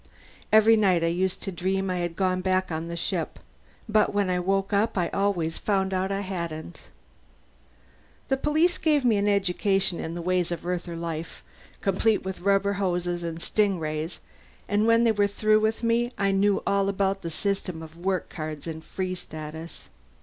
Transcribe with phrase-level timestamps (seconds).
[0.51, 3.37] Every night I used to dream I had gone back on the ship.
[3.87, 6.85] But when I woke up I always found out I hadn't.
[8.27, 11.43] "The police gave me an education in the ways of Earther life,
[11.81, 14.21] complete with rubber hoses and stingrays,
[14.67, 18.27] and when they were through with me I knew all about the system of work
[18.27, 19.87] cards and free status.